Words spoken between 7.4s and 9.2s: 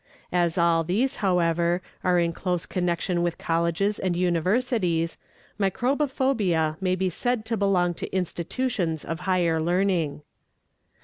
to belong to institutions of